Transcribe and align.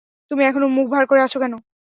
তুমি 0.31 0.41
এখনো 0.45 0.65
মুখ 0.69 0.85
ভার 0.93 1.03
করে 1.07 1.21
আছো 1.23 1.37
কেন? 1.39 1.53